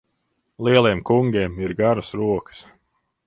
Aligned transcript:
Lieliem 0.67 1.01
kungiem 1.09 1.53
ir 1.65 1.71
garas 1.83 2.09
rokas. 2.23 2.59